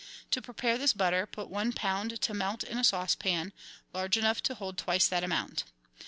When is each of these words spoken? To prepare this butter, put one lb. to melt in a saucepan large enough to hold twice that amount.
To 0.31 0.41
prepare 0.41 0.79
this 0.79 0.93
butter, 0.93 1.27
put 1.27 1.47
one 1.51 1.71
lb. 1.71 2.17
to 2.21 2.33
melt 2.33 2.63
in 2.63 2.79
a 2.79 2.83
saucepan 2.83 3.53
large 3.93 4.17
enough 4.17 4.41
to 4.41 4.55
hold 4.55 4.79
twice 4.79 5.07
that 5.07 5.23
amount. 5.23 5.63